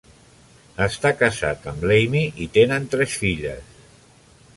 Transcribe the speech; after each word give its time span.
Està 0.85 1.11
casat 1.19 1.67
amb 1.71 1.85
l'Amy 1.91 2.21
i 2.47 2.47
tenen 2.59 2.87
tres 2.95 3.19
filles. 3.25 3.77